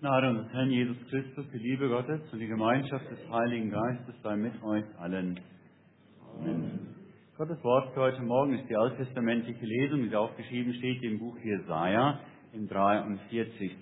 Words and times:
Gnade 0.00 0.30
unseres 0.30 0.50
Herrn 0.54 0.70
Jesus 0.70 0.96
Christus, 1.10 1.44
die 1.52 1.58
Liebe 1.58 1.86
Gottes 1.86 2.22
und 2.32 2.38
die 2.38 2.46
Gemeinschaft 2.46 3.04
des 3.10 3.18
Heiligen 3.30 3.70
Geistes 3.70 4.14
sei 4.22 4.34
mit 4.34 4.54
euch 4.62 4.84
allen. 4.98 5.38
Amen. 6.38 6.96
Gottes 7.36 7.62
Wort 7.62 7.92
für 7.92 8.00
heute 8.00 8.22
Morgen 8.22 8.58
ist 8.58 8.66
die 8.70 8.76
alttestamentliche 8.76 9.62
Lesung, 9.62 10.08
die 10.08 10.16
aufgeschrieben 10.16 10.72
steht 10.72 11.02
im 11.02 11.18
Buch 11.18 11.36
Jesaja 11.44 12.18
im 12.54 12.66
43. 12.66 13.76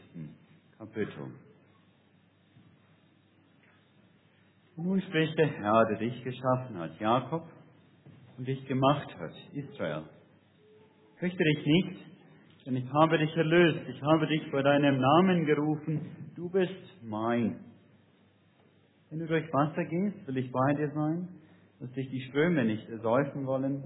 Kapitel. 0.76 1.34
Nun 4.74 5.00
spricht 5.02 5.38
der 5.38 5.50
Herr, 5.50 5.86
der 5.86 5.98
dich 5.98 6.24
geschaffen 6.24 6.80
hat, 6.80 6.98
Jakob, 6.98 7.44
und 8.36 8.48
dich 8.48 8.66
gemacht 8.66 9.14
hat, 9.20 9.34
Israel. 9.52 10.02
Fürchte 11.20 11.44
dich 11.44 11.64
nicht, 11.64 12.07
denn 12.68 12.76
ich 12.76 12.92
habe 12.92 13.16
dich 13.16 13.34
erlöst, 13.34 13.80
ich 13.88 14.02
habe 14.02 14.26
dich 14.26 14.42
bei 14.52 14.60
deinem 14.60 15.00
Namen 15.00 15.46
gerufen, 15.46 16.02
du 16.36 16.50
bist 16.50 17.02
mein. 17.02 17.60
Wenn 19.08 19.20
du 19.20 19.26
durch 19.26 19.50
Wasser 19.54 19.86
gehst, 19.86 20.26
will 20.26 20.36
ich 20.36 20.52
bei 20.52 20.74
dir 20.74 20.90
sein, 20.90 21.28
dass 21.80 21.90
dich 21.92 22.10
die 22.10 22.20
Ströme 22.28 22.66
nicht 22.66 22.86
ersäufen 22.90 23.46
wollen. 23.46 23.84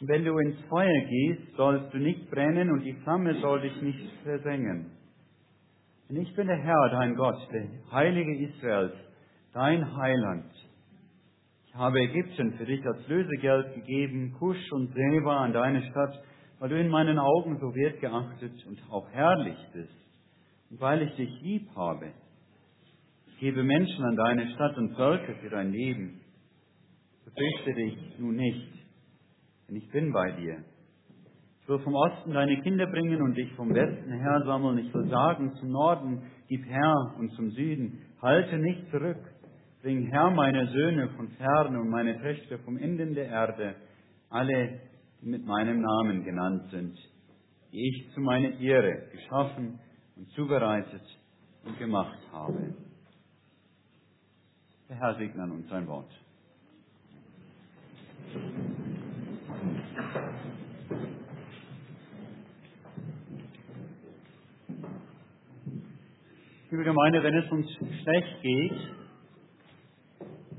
Und 0.00 0.08
wenn 0.08 0.24
du 0.24 0.38
ins 0.38 0.58
Feuer 0.70 1.04
gehst, 1.10 1.56
sollst 1.58 1.92
du 1.92 1.98
nicht 1.98 2.30
brennen 2.30 2.70
und 2.70 2.84
die 2.84 2.94
Flamme 3.02 3.38
soll 3.42 3.60
dich 3.60 3.82
nicht 3.82 4.12
versengen. 4.22 4.92
Denn 6.08 6.22
ich 6.22 6.34
bin 6.34 6.46
der 6.46 6.56
Herr, 6.56 6.88
dein 6.88 7.16
Gott, 7.16 7.36
der 7.52 7.68
Heilige 7.92 8.48
Israels, 8.48 8.94
dein 9.52 9.94
Heiland. 9.94 10.50
Ich 11.66 11.74
habe 11.74 12.00
Ägypten 12.00 12.54
für 12.54 12.64
dich 12.64 12.82
als 12.86 13.06
Lösegeld 13.08 13.74
gegeben, 13.74 14.34
Kusch 14.38 14.72
und 14.72 14.94
Seba 14.94 15.44
an 15.44 15.52
deine 15.52 15.82
Stadt, 15.82 16.18
weil 16.58 16.68
du 16.68 16.80
in 16.80 16.88
meinen 16.88 17.18
Augen 17.18 17.58
so 17.60 17.74
wertgeachtet 17.74 18.66
und 18.66 18.80
auch 18.90 19.08
herrlich 19.10 19.58
bist 19.72 19.92
und 20.70 20.80
weil 20.80 21.02
ich 21.02 21.14
dich 21.16 21.40
lieb 21.42 21.68
habe. 21.76 22.12
Ich 23.28 23.38
gebe 23.38 23.62
Menschen 23.62 24.04
an 24.04 24.16
deine 24.16 24.50
Stadt 24.54 24.76
und 24.76 24.96
Völker 24.96 25.34
für 25.36 25.50
dein 25.50 25.70
Leben. 25.70 26.20
Befürchte 27.24 27.74
dich 27.74 28.18
nun 28.18 28.34
nicht, 28.34 28.72
denn 29.68 29.76
ich 29.76 29.88
bin 29.90 30.12
bei 30.12 30.32
dir. 30.32 30.64
Ich 31.62 31.68
will 31.68 31.78
vom 31.80 31.94
Osten 31.94 32.32
deine 32.32 32.60
Kinder 32.62 32.86
bringen 32.86 33.20
und 33.22 33.36
dich 33.36 33.52
vom 33.52 33.72
Westen 33.74 34.10
her 34.10 34.42
sammeln. 34.46 34.78
Ich 34.78 34.92
will 34.92 35.06
sagen 35.08 35.52
zum 35.60 35.70
Norden, 35.70 36.22
gib 36.48 36.64
her 36.64 37.14
und 37.18 37.30
zum 37.32 37.50
Süden, 37.50 37.98
halte 38.22 38.58
nicht 38.58 38.90
zurück. 38.90 39.20
Bring 39.82 40.10
her 40.10 40.30
meine 40.30 40.66
Söhne 40.68 41.10
von 41.10 41.28
ferne 41.28 41.78
und 41.78 41.90
meine 41.90 42.20
Töchter 42.20 42.58
vom 42.60 42.78
Enden 42.78 43.14
der 43.14 43.26
Erde, 43.26 43.76
alle, 44.30 44.80
die 45.20 45.28
mit 45.28 45.44
meinem 45.44 45.80
Namen 45.80 46.24
genannt 46.24 46.70
sind, 46.70 46.96
die 47.72 47.88
ich 47.88 48.14
zu 48.14 48.20
meiner 48.20 48.58
Ehre 48.60 49.08
geschaffen 49.12 49.80
und 50.16 50.28
zubereitet 50.30 51.02
und 51.64 51.78
gemacht 51.78 52.18
habe. 52.32 52.74
Der 54.88 54.96
Herr 54.96 55.14
segne 55.16 55.42
an 55.42 55.50
uns 55.52 55.68
sein 55.68 55.86
Wort. 55.86 56.10
Liebe 66.70 66.84
Gemeinde, 66.84 67.22
wenn 67.22 67.34
es 67.34 67.50
uns 67.50 67.66
schlecht 68.02 68.42
geht, 68.42 68.98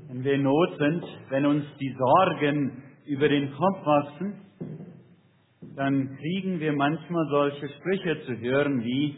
wenn 0.08 0.24
wir 0.24 0.34
in 0.34 0.42
Not 0.42 0.76
sind, 0.78 1.04
wenn 1.28 1.46
uns 1.46 1.64
die 1.80 1.96
Sorgen 1.96 2.82
über 3.06 3.28
den 3.28 3.52
Kopf 3.52 3.86
wachsen, 3.86 4.49
dann 5.80 6.14
kriegen 6.18 6.60
wir 6.60 6.74
manchmal 6.74 7.26
solche 7.30 7.66
Sprüche 7.70 8.20
zu 8.26 8.38
hören 8.38 8.84
wie 8.84 9.16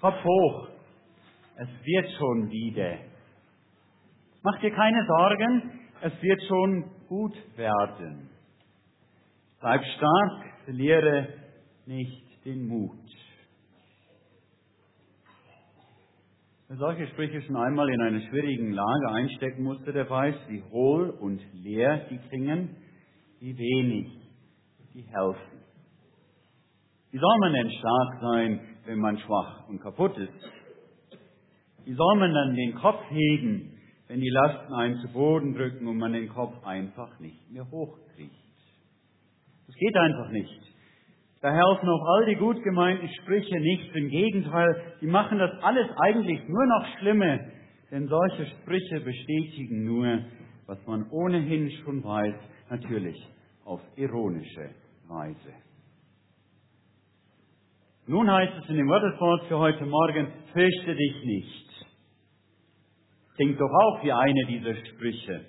Kopf 0.00 0.16
hoch, 0.24 0.68
es 1.54 1.68
wird 1.84 2.10
schon 2.18 2.50
wieder. 2.50 2.98
Mach 4.42 4.58
dir 4.58 4.72
keine 4.72 5.06
Sorgen, 5.06 5.80
es 6.00 6.12
wird 6.20 6.42
schon 6.48 6.90
gut 7.06 7.36
werden. 7.56 8.30
Bleib 9.60 9.84
stark, 9.96 10.44
verliere 10.64 11.28
nicht 11.86 12.44
den 12.44 12.66
Mut. 12.66 12.98
Wer 16.66 16.78
solche 16.78 17.06
Sprüche 17.12 17.42
schon 17.42 17.56
einmal 17.56 17.88
in 17.90 18.00
einer 18.00 18.22
schwierigen 18.22 18.72
Lage 18.72 19.08
einstecken 19.12 19.62
musste, 19.62 19.92
der 19.92 20.10
weiß, 20.10 20.34
wie 20.48 20.64
hohl 20.64 21.10
und 21.10 21.40
leer 21.52 22.08
die 22.10 22.18
klingen, 22.28 22.74
wie 23.38 23.56
wenig 23.56 24.23
die 24.94 25.02
helfen. 25.02 25.60
Wie 27.10 27.18
soll 27.18 27.38
man 27.40 27.52
denn 27.52 27.70
stark 27.70 28.20
sein, 28.20 28.60
wenn 28.86 28.98
man 28.98 29.18
schwach 29.18 29.68
und 29.68 29.80
kaputt 29.80 30.16
ist? 30.16 30.32
Wie 31.84 31.94
soll 31.94 32.16
man 32.18 32.32
dann 32.32 32.54
den 32.54 32.74
Kopf 32.76 33.02
heben, 33.10 33.72
wenn 34.08 34.20
die 34.20 34.30
Lasten 34.30 34.72
einen 34.72 34.98
zu 35.00 35.12
Boden 35.12 35.54
drücken 35.54 35.86
und 35.88 35.98
man 35.98 36.12
den 36.12 36.28
Kopf 36.28 36.64
einfach 36.64 37.18
nicht 37.18 37.50
mehr 37.50 37.68
hochkriegt? 37.70 38.34
Das 39.66 39.74
geht 39.76 39.96
einfach 39.96 40.30
nicht. 40.30 40.60
Da 41.40 41.52
helfen 41.52 41.88
auch 41.88 42.06
all 42.16 42.26
die 42.26 42.36
gut 42.36 42.62
gemeinten 42.62 43.08
Sprüche 43.20 43.60
nichts. 43.60 43.94
Im 43.94 44.08
Gegenteil, 44.08 44.96
die 45.00 45.06
machen 45.06 45.38
das 45.38 45.50
alles 45.62 45.88
eigentlich 45.96 46.40
nur 46.48 46.66
noch 46.66 46.86
schlimmer. 46.98 47.38
Denn 47.90 48.06
solche 48.08 48.46
Sprüche 48.46 49.00
bestätigen 49.00 49.84
nur, 49.84 50.20
was 50.66 50.78
man 50.86 51.08
ohnehin 51.10 51.70
schon 51.82 52.02
weiß, 52.02 52.34
natürlich 52.70 53.28
auf 53.64 53.80
ironische 53.96 54.70
Weise. 55.08 55.54
Nun 58.06 58.30
heißt 58.30 58.52
es 58.62 58.68
in 58.68 58.76
dem 58.76 58.86
Gotteswort 58.86 59.46
für 59.46 59.58
heute 59.58 59.86
Morgen, 59.86 60.32
fürchte 60.52 60.94
dich 60.94 61.24
nicht. 61.24 61.86
Klingt 63.36 63.60
doch 63.60 63.70
auch 63.70 64.04
wie 64.04 64.12
eine 64.12 64.44
dieser 64.46 64.74
Sprüche. 64.86 65.44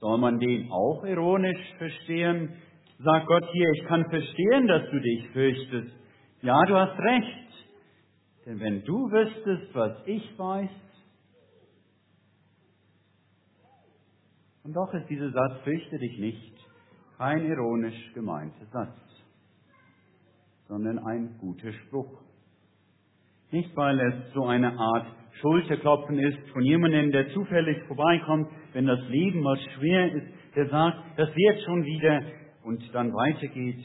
Soll 0.00 0.18
man 0.18 0.38
den 0.38 0.70
auch 0.70 1.04
ironisch 1.04 1.74
verstehen? 1.76 2.54
Sagt 3.00 3.26
Gott 3.26 3.44
hier, 3.52 3.68
ich 3.74 3.84
kann 3.86 4.08
verstehen, 4.08 4.66
dass 4.68 4.90
du 4.90 5.00
dich 5.00 5.28
fürchtest. 5.32 5.92
Ja, 6.42 6.64
du 6.66 6.76
hast 6.76 6.98
recht. 6.98 7.48
Denn 8.46 8.60
wenn 8.60 8.84
du 8.84 8.94
wüsstest, 9.10 9.74
was 9.74 10.06
ich 10.06 10.38
weiß, 10.38 10.70
und 14.64 14.72
doch 14.74 14.92
ist 14.94 15.08
dieser 15.08 15.30
Satz, 15.30 15.62
fürchte 15.64 15.98
dich 15.98 16.18
nicht, 16.18 16.57
kein 17.18 17.44
ironisch 17.44 18.12
gemeinter 18.14 18.64
Satz, 18.72 18.96
sondern 20.68 21.00
ein 21.00 21.36
guter 21.40 21.72
Spruch. 21.72 22.22
Nicht, 23.50 23.76
weil 23.76 23.98
es 24.00 24.32
so 24.34 24.46
eine 24.46 24.78
Art 24.78 25.06
Schulterklopfen 25.40 26.18
ist 26.18 26.48
von 26.50 26.62
jemandem, 26.62 27.10
der 27.10 27.28
zufällig 27.30 27.82
vorbeikommt, 27.86 28.48
wenn 28.72 28.86
das 28.86 29.00
Leben 29.08 29.42
was 29.42 29.60
schwer 29.74 30.12
ist, 30.12 30.26
der 30.54 30.68
sagt, 30.68 31.18
das 31.18 31.28
wird 31.34 31.60
schon 31.62 31.84
wieder 31.84 32.22
und 32.64 32.82
dann 32.94 33.12
weitergeht. 33.12 33.84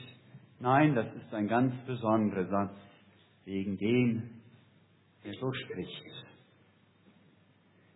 Nein, 0.59 0.95
das 0.95 1.07
ist 1.15 1.33
ein 1.33 1.47
ganz 1.47 1.73
besonderer 1.85 2.45
Satz, 2.45 2.77
wegen 3.45 3.77
dem, 3.77 4.29
der 5.23 5.33
so 5.33 5.51
spricht. 5.53 6.25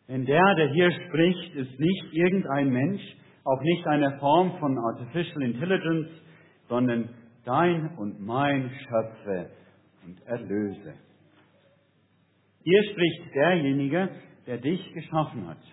Denn 0.07 0.25
der, 0.25 0.55
der 0.55 0.69
hier 0.69 0.91
spricht, 0.91 1.55
ist 1.55 1.79
nicht 1.79 2.13
irgendein 2.13 2.69
Mensch, 2.69 3.01
auch 3.47 3.61
nicht 3.61 3.87
eine 3.87 4.19
Form 4.19 4.57
von 4.59 4.77
Artificial 4.77 5.41
Intelligence, 5.41 6.09
sondern 6.67 7.09
dein 7.45 7.95
und 7.97 8.19
mein 8.19 8.69
Schöpfer 8.69 9.49
und 10.05 10.21
Erlöser. 10.25 10.93
Hier 12.63 12.83
spricht 12.83 13.33
derjenige, 13.33 14.09
der 14.45 14.57
dich 14.57 14.93
geschaffen 14.93 15.47
hat, 15.47 15.63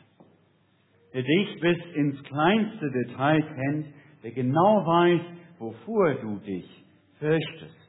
der 1.12 1.22
dich 1.22 1.60
bis 1.60 1.78
ins 1.94 2.22
kleinste 2.22 2.90
Detail 2.92 3.42
kennt, 3.42 3.86
der 4.22 4.30
genau 4.30 4.86
weiß, 4.86 5.20
wovor 5.58 6.14
du 6.14 6.38
dich 6.38 6.84
fürchtest. 7.18 7.84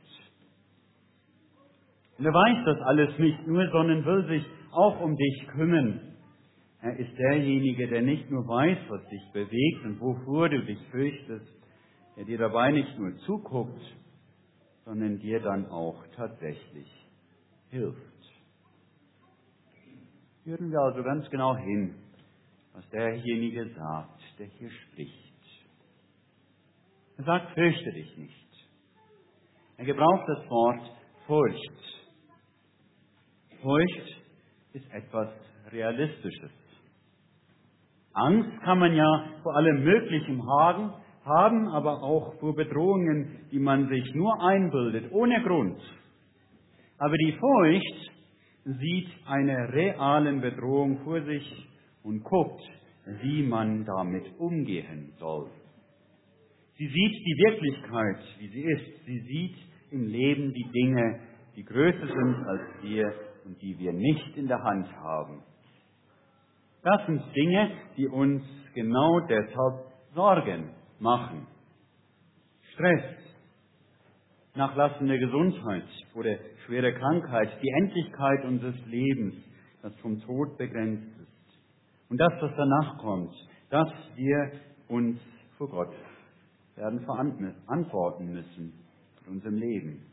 Und 2.17 2.25
er 2.25 2.33
weiß 2.33 2.65
das 2.65 2.81
alles 2.87 3.19
nicht 3.19 3.45
nur, 3.45 3.69
sondern 3.69 4.03
will 4.03 4.25
sich 4.27 4.45
auch 4.71 4.99
um 5.01 5.15
dich 5.15 5.47
kümmern. 5.49 6.14
Er 6.85 6.99
ist 6.99 7.17
derjenige, 7.17 7.87
der 7.87 8.03
nicht 8.03 8.29
nur 8.29 8.47
weiß, 8.47 8.77
was 8.89 9.01
dich 9.09 9.31
bewegt 9.33 9.85
und 9.85 9.99
wovor 9.99 10.49
du 10.49 10.63
dich 10.65 10.77
fürchtest, 10.91 11.51
der 12.15 12.25
dir 12.25 12.37
dabei 12.37 12.71
nicht 12.71 12.99
nur 12.99 13.17
zuguckt, 13.25 13.81
sondern 14.83 15.17
dir 15.17 15.39
dann 15.39 15.65
auch 15.65 16.05
tatsächlich 16.15 16.87
hilft. 17.71 17.97
Hören 20.43 20.69
wir 20.69 20.79
also 20.79 21.01
ganz 21.01 21.27
genau 21.31 21.57
hin, 21.57 21.95
was 22.73 22.87
derjenige 22.91 23.67
sagt, 23.73 24.21
der 24.37 24.45
hier 24.45 24.69
spricht. 24.69 25.33
Er 27.17 27.23
sagt, 27.23 27.55
fürchte 27.55 27.93
dich 27.93 28.15
nicht. 28.15 28.67
Er 29.77 29.85
gebraucht 29.85 30.25
das 30.27 30.47
Wort 30.51 30.91
Furcht. 31.25 32.05
Furcht 33.63 34.21
ist 34.73 34.87
etwas 34.91 35.29
Realistisches. 35.71 36.51
Angst 38.15 38.61
kann 38.63 38.79
man 38.79 38.95
ja 38.95 39.25
vor 39.43 39.55
allem 39.55 39.83
Möglichen 39.83 40.41
haben, 40.47 40.93
haben, 41.25 41.67
aber 41.67 42.01
auch 42.01 42.35
vor 42.39 42.55
Bedrohungen, 42.55 43.47
die 43.51 43.59
man 43.59 43.89
sich 43.89 44.13
nur 44.13 44.41
einbildet, 44.41 45.11
ohne 45.11 45.41
Grund. 45.43 45.77
Aber 46.97 47.17
die 47.17 47.33
Furcht 47.33 48.11
sieht 48.63 49.09
eine 49.27 49.73
realen 49.73 50.41
Bedrohung 50.41 50.99
vor 51.03 51.21
sich 51.23 51.67
und 52.03 52.23
guckt, 52.23 52.61
wie 53.21 53.43
man 53.43 53.85
damit 53.85 54.25
umgehen 54.39 55.13
soll. 55.19 55.49
Sie 56.77 56.87
sieht 56.87 57.25
die 57.25 57.43
Wirklichkeit, 57.47 58.19
wie 58.39 58.47
sie 58.47 58.63
ist. 58.63 59.05
Sie 59.05 59.19
sieht 59.19 59.55
im 59.91 60.07
Leben 60.07 60.53
die 60.53 60.71
Dinge, 60.71 61.19
die 61.55 61.63
größer 61.63 62.07
sind 62.07 62.47
als 62.47 62.61
wir 62.81 63.13
und 63.45 63.61
die 63.61 63.77
wir 63.77 63.93
nicht 63.93 64.37
in 64.37 64.47
der 64.47 64.61
Hand 64.61 64.91
haben. 64.97 65.43
Das 66.85 67.03
sind 67.07 67.19
Dinge, 67.35 67.71
die 67.97 68.07
uns 68.07 68.43
genau 68.75 69.19
deshalb 69.21 69.91
Sorgen 70.13 70.69
machen. 70.99 71.47
Stress, 72.73 73.03
nachlassende 74.53 75.17
Gesundheit 75.17 75.87
oder 76.13 76.37
schwere 76.67 76.93
Krankheit, 76.93 77.57
die 77.63 77.69
Endlichkeit 77.81 78.45
unseres 78.45 78.75
Lebens, 78.85 79.33
das 79.81 79.95
vom 79.95 80.21
Tod 80.21 80.59
begrenzt 80.59 81.07
ist. 81.19 82.11
Und 82.11 82.19
das, 82.19 82.31
was 82.39 82.51
danach 82.55 82.99
kommt, 82.99 83.33
dass 83.71 83.89
wir 84.15 84.51
uns 84.87 85.19
vor 85.57 85.69
Gott 85.69 85.95
werden 86.75 87.03
verantworten 87.03 88.31
müssen 88.31 88.73
in 89.25 89.33
unserem 89.33 89.55
Leben. 89.55 90.05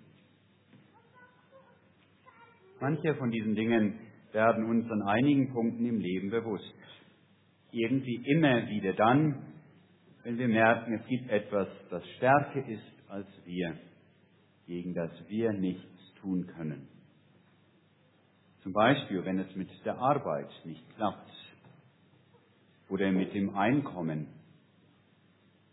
Manche 2.80 3.14
von 3.16 3.30
diesen 3.30 3.54
Dingen 3.54 3.98
werden 4.32 4.64
uns 4.64 4.90
an 4.90 5.02
einigen 5.02 5.52
Punkten 5.52 5.84
im 5.84 5.98
Leben 5.98 6.30
bewusst. 6.30 6.74
Irgendwie 7.70 8.22
immer 8.26 8.68
wieder 8.68 8.92
dann, 8.94 9.52
wenn 10.24 10.38
wir 10.38 10.48
merken, 10.48 10.94
es 10.94 11.06
gibt 11.06 11.30
etwas, 11.30 11.68
das 11.90 12.02
stärker 12.16 12.66
ist 12.68 12.82
als 13.08 13.26
wir, 13.44 13.74
gegen 14.66 14.94
das 14.94 15.10
wir 15.28 15.52
nichts 15.52 16.14
tun 16.20 16.46
können. 16.56 16.88
Zum 18.62 18.72
Beispiel, 18.72 19.24
wenn 19.24 19.38
es 19.40 19.56
mit 19.56 19.68
der 19.84 19.98
Arbeit 19.98 20.48
nicht 20.64 20.84
klappt 20.96 21.30
oder 22.88 23.10
mit 23.10 23.34
dem 23.34 23.56
Einkommen. 23.56 24.28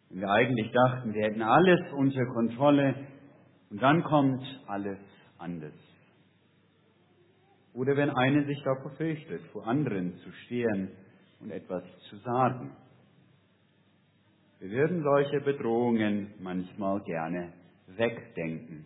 Wenn 0.10 0.22
wir 0.22 0.30
eigentlich 0.30 0.72
dachten, 0.72 1.14
wir 1.14 1.24
hätten 1.24 1.44
alles 1.44 1.80
unter 1.94 2.26
Kontrolle 2.34 2.96
und 3.70 3.82
dann 3.82 4.04
kommt 4.04 4.44
alles 4.68 4.98
anders. 5.38 5.74
Oder 7.74 7.96
wenn 7.96 8.10
eine 8.10 8.46
sich 8.46 8.62
davor 8.64 8.92
fürchtet, 8.92 9.42
vor 9.52 9.68
anderen 9.68 10.16
zu 10.18 10.32
stehen 10.46 10.90
und 11.40 11.52
etwas 11.52 11.84
zu 12.10 12.18
sagen. 12.18 12.76
Wir 14.60 14.72
würden 14.72 15.04
solche 15.04 15.40
Bedrohungen 15.42 16.34
manchmal 16.40 17.02
gerne 17.04 17.54
wegdenken. 17.88 18.86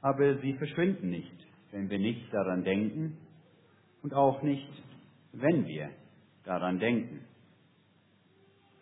Aber 0.00 0.38
sie 0.38 0.54
verschwinden 0.54 1.10
nicht, 1.10 1.46
wenn 1.70 1.90
wir 1.90 1.98
nicht 1.98 2.32
daran 2.32 2.64
denken 2.64 3.18
und 4.02 4.14
auch 4.14 4.42
nicht, 4.42 4.68
wenn 5.32 5.66
wir 5.66 5.90
daran 6.44 6.78
denken. 6.78 7.20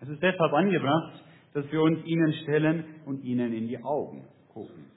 Es 0.01 0.09
ist 0.09 0.23
deshalb 0.23 0.53
angebracht, 0.53 1.25
dass 1.55 1.71
wir 1.73 1.83
uns 1.83 2.05
ihnen 2.05 2.33
stellen 2.43 2.85
und 3.07 3.25
ihnen 3.25 3.53
in 3.53 3.69
die 3.69 3.83
Augen 3.83 4.27
gucken. 4.53 4.96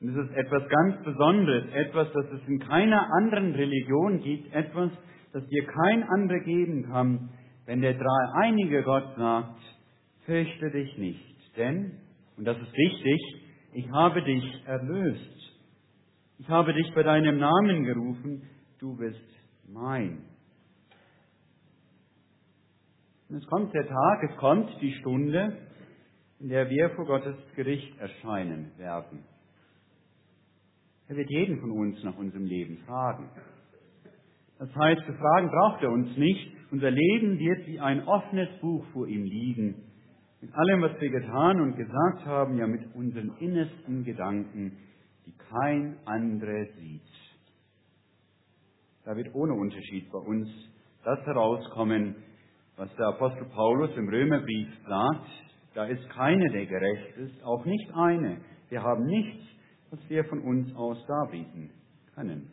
Und 0.00 0.10
es 0.10 0.26
ist 0.26 0.36
etwas 0.36 0.68
ganz 0.68 1.04
Besonderes, 1.04 1.72
etwas, 1.72 2.08
das 2.12 2.26
es 2.32 2.48
in 2.48 2.58
keiner 2.58 3.08
anderen 3.18 3.54
Religion 3.54 4.20
gibt, 4.20 4.52
etwas, 4.54 4.90
das 5.32 5.46
dir 5.48 5.66
kein 5.66 6.02
anderer 6.02 6.40
geben 6.40 6.84
kann, 6.84 7.30
wenn 7.64 7.80
der 7.80 7.94
dreieinige 7.94 8.82
Gott 8.82 9.16
sagt, 9.16 9.60
fürchte 10.24 10.70
dich 10.70 10.96
nicht, 10.98 11.56
denn, 11.56 11.92
und 12.36 12.46
das 12.46 12.58
ist 12.58 12.72
wichtig, 12.72 13.20
ich 13.72 13.90
habe 13.90 14.22
dich 14.22 14.44
erlöst. 14.66 15.36
Ich 16.38 16.48
habe 16.48 16.74
dich 16.74 16.92
bei 16.94 17.02
deinem 17.02 17.38
Namen 17.38 17.84
gerufen, 17.84 18.42
du 18.78 18.96
bist 18.96 19.20
mein. 19.68 20.22
Und 23.28 23.36
es 23.36 23.46
kommt 23.46 23.72
der 23.74 23.86
Tag, 23.86 24.30
es 24.30 24.36
kommt 24.36 24.70
die 24.80 24.92
Stunde, 25.00 25.56
in 26.38 26.48
der 26.48 26.68
wir 26.68 26.90
vor 26.90 27.06
Gottes 27.06 27.36
Gericht 27.54 27.98
erscheinen 27.98 28.72
werden. 28.78 29.24
Er 31.08 31.16
wird 31.16 31.30
jeden 31.30 31.60
von 31.60 31.70
uns 31.70 32.02
nach 32.02 32.16
unserem 32.16 32.44
Leben 32.44 32.78
fragen. 32.86 33.30
Das 34.58 34.74
heißt, 34.74 35.02
zu 35.06 35.12
fragen 35.12 35.50
braucht 35.50 35.82
er 35.82 35.90
uns 35.90 36.16
nicht. 36.16 36.50
Unser 36.70 36.90
Leben 36.90 37.38
wird 37.38 37.66
wie 37.66 37.78
ein 37.78 38.02
offenes 38.08 38.48
Buch 38.60 38.84
vor 38.92 39.06
ihm 39.06 39.22
liegen. 39.22 39.84
Mit 40.40 40.52
allem, 40.54 40.82
was 40.82 41.00
wir 41.00 41.10
getan 41.10 41.60
und 41.60 41.76
gesagt 41.76 42.26
haben, 42.26 42.58
ja 42.58 42.66
mit 42.66 42.94
unseren 42.94 43.36
innersten 43.38 44.04
Gedanken, 44.04 44.78
die 45.26 45.34
kein 45.50 45.96
anderer 46.04 46.66
sieht. 46.78 47.02
Da 49.04 49.14
wird 49.16 49.32
ohne 49.34 49.54
Unterschied 49.54 50.10
bei 50.10 50.18
uns 50.18 50.48
das 51.04 51.20
herauskommen, 51.24 52.16
was 52.76 52.94
der 52.96 53.06
Apostel 53.06 53.44
Paulus 53.54 53.96
im 53.96 54.08
Römerbrief 54.08 54.68
sagt. 54.88 55.26
Da 55.74 55.84
ist 55.84 56.08
keine, 56.10 56.50
der 56.50 56.66
gerecht 56.66 57.16
ist, 57.18 57.44
auch 57.44 57.64
nicht 57.64 57.94
eine. 57.94 58.38
Wir 58.68 58.82
haben 58.82 59.04
nichts, 59.04 59.44
was 59.90 60.00
wir 60.08 60.24
von 60.24 60.40
uns 60.40 60.74
aus 60.74 60.98
darbieten 61.06 61.70
können. 62.14 62.50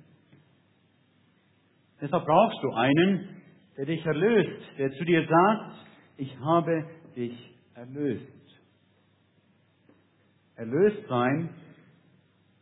Deshalb 2.01 2.25
brauchst 2.25 2.61
du 2.63 2.71
einen, 2.73 3.41
der 3.77 3.85
dich 3.85 4.05
erlöst, 4.05 4.61
der 4.77 4.91
zu 4.91 5.05
dir 5.05 5.25
sagt, 5.27 5.75
ich 6.17 6.37
habe 6.39 6.85
dich 7.15 7.55
erlöst. 7.75 8.27
Erlöst 10.55 11.07
sein, 11.07 11.49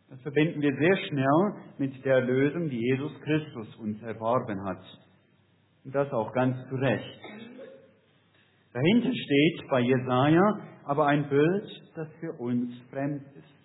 das 0.10 0.22
verbinden 0.22 0.62
wir 0.62 0.76
sehr 0.76 0.98
schnell 1.08 1.54
mit 1.78 2.04
der 2.06 2.16
Erlösung, 2.16 2.70
die 2.70 2.80
Jesus 2.80 3.12
Christus 3.22 3.76
uns 3.78 4.02
erworben 4.04 4.64
hat. 4.66 4.84
Und 5.84 5.96
das 5.96 6.12
auch 6.12 6.32
ganz 6.34 6.58
zu 6.70 6.76
Recht. 6.76 7.20
Dahinter 8.74 9.12
steht 9.14 9.70
bei 9.70 9.80
Jesaja 9.82 10.68
aber 10.84 11.08
ein 11.08 11.30
Bild, 11.30 11.70
das 11.96 12.08
für 12.20 12.34
uns 12.34 12.74
fremd 12.90 13.24
ist. 13.36 13.61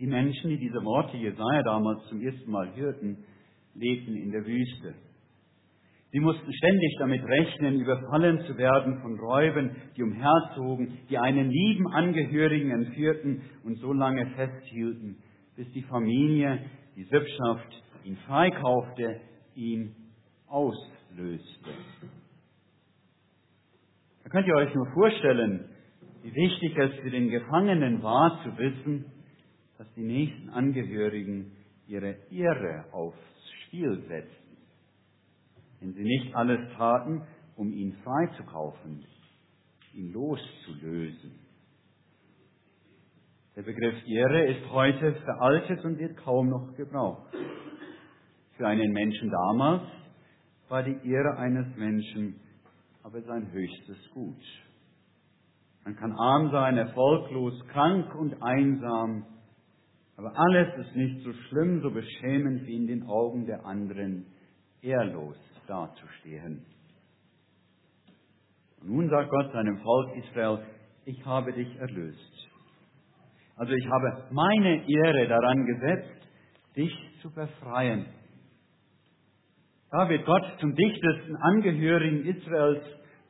Die 0.00 0.06
Menschen, 0.06 0.48
die 0.48 0.58
diese 0.58 0.82
Worte 0.82 1.16
Jesaja 1.18 1.62
damals 1.62 2.06
zum 2.08 2.22
ersten 2.22 2.50
Mal 2.50 2.74
hörten, 2.74 3.18
lebten 3.74 4.16
in 4.16 4.32
der 4.32 4.46
Wüste. 4.46 4.94
Sie 6.12 6.20
mussten 6.20 6.52
ständig 6.52 6.96
damit 6.98 7.22
rechnen, 7.22 7.80
überfallen 7.80 8.40
zu 8.46 8.56
werden 8.56 9.00
von 9.00 9.18
Räubern, 9.20 9.76
die 9.96 10.02
umherzogen, 10.02 10.98
die 11.08 11.18
einen 11.18 11.50
lieben 11.50 11.86
Angehörigen 11.92 12.70
entführten 12.72 13.42
und 13.62 13.76
so 13.76 13.92
lange 13.92 14.26
festhielten, 14.34 15.18
bis 15.54 15.70
die 15.72 15.82
Familie, 15.82 16.64
die 16.96 17.04
Sippschaft 17.04 17.82
ihn 18.04 18.16
freikaufte, 18.26 19.20
ihn 19.54 19.94
auslöste. 20.48 21.70
Da 24.24 24.30
könnt 24.30 24.48
ihr 24.48 24.56
euch 24.56 24.74
nur 24.74 24.86
vorstellen, 24.94 25.68
wie 26.22 26.34
wichtig 26.34 26.76
es 26.76 26.94
für 27.02 27.10
den 27.10 27.28
Gefangenen 27.28 28.02
war 28.02 28.42
zu 28.42 28.58
wissen, 28.58 29.04
dass 29.80 29.90
die 29.94 30.02
nächsten 30.02 30.50
Angehörigen 30.50 31.52
ihre 31.86 32.14
Ehre 32.30 32.84
aufs 32.92 33.16
Spiel 33.64 34.04
setzten. 34.08 34.58
Wenn 35.80 35.94
sie 35.94 36.02
nicht 36.02 36.36
alles 36.36 36.60
taten, 36.76 37.22
um 37.56 37.72
ihn 37.72 37.94
freizukaufen, 38.04 39.02
ihn 39.94 40.12
loszulösen. 40.12 41.32
Der 43.56 43.62
Begriff 43.62 44.06
Ehre 44.06 44.52
ist 44.52 44.70
heute 44.70 45.14
veraltet 45.14 45.82
und 45.82 45.98
wird 45.98 46.14
kaum 46.18 46.50
noch 46.50 46.76
gebraucht. 46.76 47.32
Für 48.58 48.66
einen 48.66 48.92
Menschen 48.92 49.30
damals 49.30 49.84
war 50.68 50.82
die 50.82 51.08
Ehre 51.08 51.38
eines 51.38 51.74
Menschen 51.78 52.38
aber 53.02 53.22
sein 53.22 53.50
höchstes 53.50 54.10
Gut. 54.12 54.44
Man 55.86 55.96
kann 55.96 56.12
arm 56.12 56.50
sein, 56.50 56.76
erfolglos, 56.76 57.54
krank 57.68 58.14
und 58.14 58.42
einsam, 58.42 59.24
aber 60.20 60.38
alles 60.38 60.86
ist 60.86 60.96
nicht 60.96 61.24
so 61.24 61.32
schlimm, 61.32 61.80
so 61.80 61.90
beschämend 61.90 62.66
wie 62.66 62.76
in 62.76 62.86
den 62.86 63.04
Augen 63.04 63.46
der 63.46 63.64
anderen 63.64 64.26
ehrlos 64.82 65.36
dazustehen. 65.66 66.66
Und 68.80 68.90
nun 68.90 69.08
sagt 69.08 69.30
Gott 69.30 69.50
seinem 69.52 69.78
Volk 69.78 70.16
Israel, 70.16 70.58
ich 71.06 71.24
habe 71.24 71.54
dich 71.54 71.74
erlöst. 71.76 72.48
Also 73.56 73.72
ich 73.72 73.86
habe 73.86 74.28
meine 74.30 74.86
Ehre 74.86 75.26
daran 75.26 75.64
gesetzt, 75.64 76.28
dich 76.76 76.94
zu 77.22 77.32
befreien. 77.32 78.04
Da 79.90 80.06
wird 80.08 80.26
Gott 80.26 80.44
zum 80.60 80.74
dichtesten 80.74 81.36
Angehörigen 81.36 82.26
Israels, 82.26 82.84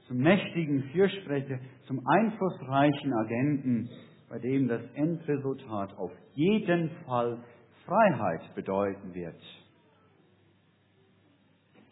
zum 0.08 0.18
mächtigen 0.18 0.82
Fürsprecher, 0.90 1.60
zum 1.86 2.00
einflussreichen 2.04 3.12
Agenten 3.14 3.88
bei 4.30 4.38
dem 4.38 4.68
das 4.68 4.80
Endresultat 4.94 5.98
auf 5.98 6.12
jeden 6.34 6.88
Fall 7.04 7.36
Freiheit 7.84 8.54
bedeuten 8.54 9.12
wird. 9.12 9.42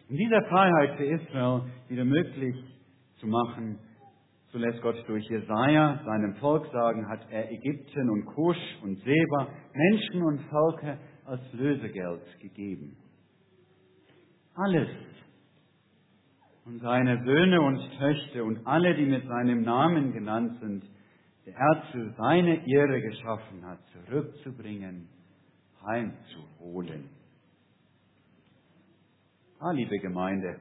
Um 0.09 0.17
diese 0.17 0.41
Freiheit 0.49 0.97
für 0.97 1.05
Israel 1.05 1.63
wieder 1.89 2.05
möglich 2.05 2.55
zu 3.21 3.27
machen, 3.27 3.81
So 4.51 4.59
lässt 4.59 4.81
Gott 4.81 4.97
durch 5.07 5.29
Jesaja 5.29 6.01
seinem 6.07 6.35
Volk 6.37 6.67
sagen, 6.73 7.07
hat 7.07 7.21
er 7.31 7.53
Ägypten 7.53 8.09
und 8.09 8.25
Kusch 8.25 8.79
und 8.83 8.99
Seba, 9.01 9.49
Menschen 9.75 10.23
und 10.23 10.41
Völker 10.49 10.97
als 11.27 11.43
Lösegeld 11.53 12.23
gegeben. 12.41 12.97
Alles. 14.55 14.89
Und 16.65 16.81
seine 16.81 17.23
Söhne 17.25 17.61
und 17.61 17.79
Töchter 17.99 18.45
und 18.45 18.67
alle, 18.67 18.95
die 18.95 19.05
mit 19.05 19.27
seinem 19.27 19.63
Namen 19.63 20.13
genannt 20.13 20.59
sind, 20.61 20.85
der 21.49 21.57
er 21.57 21.83
zu 21.93 22.11
seine 22.19 22.67
Ehre 22.69 23.01
geschaffen 23.01 23.65
hat, 23.65 23.79
zurückzubringen, 23.93 25.09
heimzuholen. 25.83 27.09
Ah, 29.59 29.71
liebe 29.71 29.99
Gemeinde, 29.99 30.61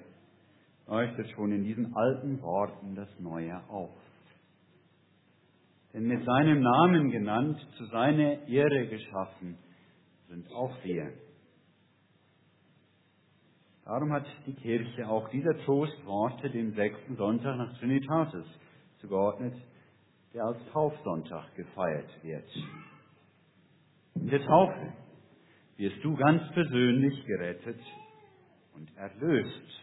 leuchtet 0.88 1.30
schon 1.32 1.52
in 1.52 1.64
diesen 1.64 1.94
alten 1.94 2.42
Worten 2.42 2.96
das 2.96 3.10
Neue 3.20 3.62
auf. 3.70 3.98
Denn 5.94 6.08
mit 6.08 6.24
seinem 6.24 6.62
Namen 6.62 7.12
genannt, 7.12 7.60
zu 7.78 7.86
seiner 7.88 8.48
Ehre 8.48 8.88
geschaffen, 8.88 9.58
sind 10.30 10.50
auch 10.54 10.84
wir. 10.84 11.12
Darum 13.84 14.14
hat 14.14 14.26
die 14.46 14.54
Kirche 14.54 15.08
auch 15.08 15.30
dieser 15.30 15.58
Trostworte 15.66 16.50
den 16.50 16.74
sechsten 16.74 17.18
Sonntag 17.18 17.58
nach 17.58 17.78
Trinitatis 17.80 18.46
zugeordnet, 19.00 19.54
der 20.38 20.46
als 20.46 20.60
Taufsonntag 20.72 21.56
gefeiert 21.56 22.10
wird. 22.22 22.48
In 24.14 24.28
der 24.28 24.46
Taufe 24.46 24.94
wirst 25.78 26.04
du 26.04 26.16
ganz 26.16 26.44
persönlich 26.54 27.26
gerettet 27.26 27.80
und 28.76 28.96
erlöst. 28.96 29.82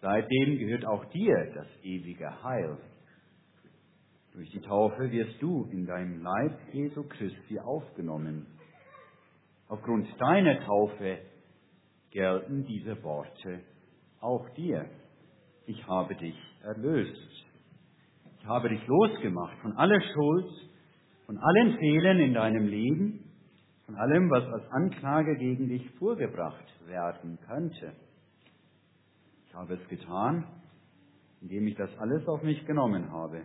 Seitdem 0.00 0.58
gehört 0.58 0.84
auch 0.86 1.04
dir 1.12 1.52
das 1.54 1.68
ewige 1.84 2.42
Heil. 2.42 2.76
Durch 4.32 4.50
die 4.50 4.60
Taufe 4.62 5.12
wirst 5.12 5.40
du 5.40 5.68
in 5.70 5.86
deinem 5.86 6.20
Leib 6.20 6.58
Jesu 6.72 7.04
Christi 7.04 7.60
aufgenommen. 7.60 8.48
Aufgrund 9.68 10.08
deiner 10.20 10.58
Taufe 10.66 11.18
gelten 12.10 12.64
diese 12.64 13.00
Worte 13.04 13.60
auch 14.20 14.48
dir. 14.56 14.90
Ich 15.66 15.86
habe 15.86 16.16
dich 16.16 16.36
erlöst. 16.64 17.43
Ich 18.44 18.50
habe 18.50 18.68
dich 18.68 18.86
losgemacht 18.86 19.56
von 19.62 19.72
aller 19.78 19.98
Schuld, 20.12 20.52
von 21.24 21.38
allen 21.38 21.78
Fehlern 21.78 22.18
in 22.18 22.34
deinem 22.34 22.66
Leben, 22.66 23.24
von 23.86 23.96
allem, 23.96 24.28
was 24.28 24.44
als 24.52 24.70
Anklage 24.70 25.38
gegen 25.38 25.66
dich 25.66 25.90
vorgebracht 25.92 26.66
werden 26.86 27.38
könnte. 27.48 27.94
Ich 29.46 29.54
habe 29.54 29.72
es 29.72 29.88
getan, 29.88 30.44
indem 31.40 31.66
ich 31.68 31.74
das 31.76 31.88
alles 31.96 32.28
auf 32.28 32.42
mich 32.42 32.66
genommen 32.66 33.10
habe. 33.10 33.44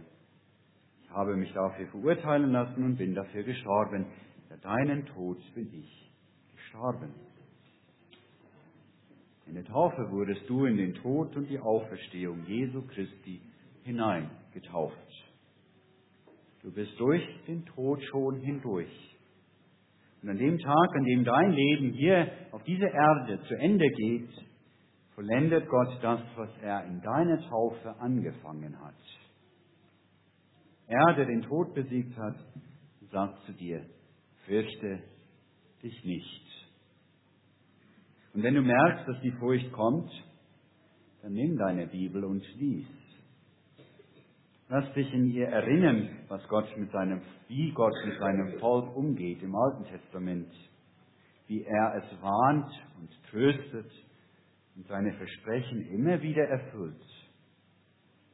Ich 1.03 1.09
habe 1.11 1.37
mich 1.37 1.53
dafür 1.53 1.87
verurteilen 1.87 2.51
lassen 2.51 2.83
und 2.83 2.97
bin 2.97 3.15
dafür 3.15 3.43
gestorben. 3.43 4.05
Für 4.49 4.57
deinen 4.57 5.05
Tod 5.05 5.37
bin 5.55 5.73
ich 5.75 6.11
gestorben. 6.53 7.13
In 9.45 9.53
der 9.53 9.63
Taufe 9.63 10.11
wurdest 10.11 10.41
du 10.49 10.65
in 10.65 10.75
den 10.75 10.93
Tod 10.95 11.37
und 11.37 11.49
die 11.49 11.59
Auferstehung 11.59 12.43
Jesu 12.47 12.85
Christi 12.87 13.41
hineingetauft. 14.53 14.95
Du 16.61 16.71
bist 16.71 16.99
durch 16.99 17.23
den 17.47 17.65
Tod 17.65 18.01
schon 18.03 18.41
hindurch. 18.41 19.17
Und 20.21 20.29
an 20.29 20.37
dem 20.37 20.57
Tag, 20.57 20.95
an 20.95 21.05
dem 21.05 21.23
dein 21.23 21.51
Leben 21.51 21.93
hier 21.93 22.29
auf 22.51 22.63
dieser 22.63 22.91
Erde 22.91 23.41
zu 23.47 23.55
Ende 23.55 23.87
geht, 23.89 24.29
vollendet 25.15 25.67
Gott 25.69 25.97
das, 26.01 26.21
was 26.35 26.49
er 26.61 26.85
in 26.85 27.01
deiner 27.01 27.39
Taufe 27.47 27.95
angefangen 27.99 28.77
hat. 28.81 28.95
Er, 30.87 31.13
der 31.15 31.25
den 31.25 31.43
Tod 31.43 31.73
besiegt 31.73 32.17
hat, 32.17 32.35
sagt 33.11 33.45
zu 33.45 33.53
dir, 33.53 33.85
fürchte 34.45 35.03
dich 35.81 36.03
nicht. 36.03 36.45
Und 38.33 38.43
wenn 38.43 38.55
du 38.55 38.61
merkst, 38.61 39.07
dass 39.07 39.21
die 39.21 39.31
Furcht 39.31 39.71
kommt, 39.71 40.11
dann 41.21 41.33
nimm 41.33 41.57
deine 41.57 41.87
Bibel 41.87 42.23
und 42.25 42.43
lies. 42.55 42.87
Lass 44.71 44.85
dich 44.93 45.11
in 45.15 45.31
ihr 45.31 45.47
erinnern, 45.47 46.09
was 46.27 46.47
Gott 46.47 46.67
mit 46.77 46.91
seinem, 46.91 47.21
wie 47.47 47.71
Gott 47.71 47.95
mit 48.05 48.19
seinem 48.19 48.59
Volk 48.59 48.95
umgeht 48.95 49.41
im 49.41 49.55
Alten 49.55 49.83
Testament, 49.85 50.47
wie 51.47 51.63
er 51.63 51.95
es 51.95 52.21
warnt 52.21 52.69
und 52.99 53.09
tröstet 53.31 53.91
und 54.75 54.85
seine 54.85 55.11
Versprechen 55.13 55.87
immer 55.87 56.21
wieder 56.21 56.43
erfüllt. 56.43 57.01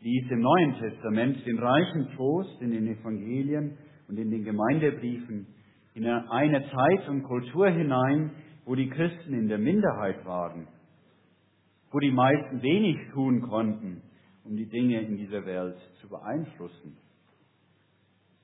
Lies 0.01 0.30
im 0.30 0.42
Neuen 0.42 0.75
Testament 0.77 1.46
den 1.46 1.58
reichen 1.58 2.10
Trost 2.18 2.62
in 2.62 2.72
den 2.72 2.88
Evangelien 2.88 3.77
und 4.10 4.20
in 4.20 4.30
den 4.30 4.44
Gemeindebriefen 4.44 5.48
in 5.94 6.06
eine 6.06 6.70
Zeit 6.70 7.08
und 7.08 7.24
Kultur 7.24 7.70
hinein, 7.70 8.32
wo 8.65 8.75
die 8.75 8.89
Christen 8.89 9.34
in 9.34 9.48
der 9.48 9.58
Minderheit 9.58 10.25
waren, 10.25 10.68
wo 11.92 12.00
die 12.00 12.12
meisten 12.12 12.62
wenig 12.62 12.98
tun 13.13 13.42
konnten, 13.42 14.01
um 14.46 14.56
die 14.56 14.68
Dinge 14.68 15.02
in 15.02 15.18
dieser 15.18 15.46
Welt 15.46 15.78
zu 16.02 16.08
beeinflussen. 16.08 16.98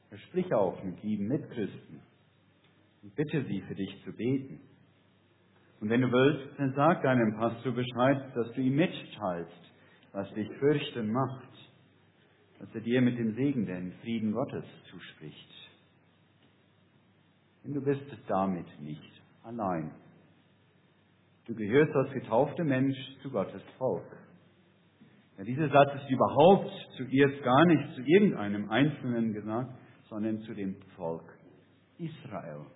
Versprich 0.09 0.53
auch 0.53 0.83
mit 0.83 1.01
lieben 1.03 1.27
Mitchristen 1.27 2.01
und 3.01 3.15
bitte 3.15 3.45
sie 3.45 3.61
für 3.61 3.75
dich 3.75 4.03
zu 4.03 4.11
beten. 4.11 4.59
Und 5.79 5.89
wenn 5.89 6.01
du 6.01 6.11
willst, 6.11 6.59
dann 6.59 6.73
sag 6.75 7.01
deinem 7.01 7.35
Pastor 7.35 7.71
Bescheid, 7.71 8.35
dass 8.35 8.51
du 8.53 8.61
ihm 8.61 8.75
mitteilst, 8.75 9.71
was 10.11 10.31
dich 10.33 10.49
fürchten 10.59 11.11
macht, 11.11 11.49
dass 12.59 12.69
er 12.75 12.81
dir 12.81 13.01
mit 13.01 13.17
dem 13.17 13.33
Segen 13.33 13.65
den 13.65 13.93
Frieden 14.01 14.33
Gottes 14.33 14.65
zuspricht. 14.89 15.49
Denn 17.63 17.73
du 17.73 17.81
bist 17.81 18.03
damit 18.27 18.67
nicht 18.81 19.21
allein. 19.43 19.91
Du 21.45 21.55
gehörst 21.55 21.95
als 21.95 22.11
getaufter 22.13 22.63
Mensch 22.63 22.97
zu 23.21 23.31
Gottes 23.31 23.63
Volk. 23.77 24.05
Ja, 25.41 25.45
dieser 25.45 25.69
Satz 25.69 25.95
ist 25.95 26.07
überhaupt 26.11 26.69
zuerst 26.97 27.41
gar 27.41 27.65
nicht 27.65 27.95
zu 27.95 28.01
irgendeinem 28.03 28.69
Einzelnen 28.69 29.33
gesagt, 29.33 29.71
sondern 30.07 30.37
zu 30.41 30.53
dem 30.53 30.75
Volk 30.95 31.23
Israel. 31.97 32.67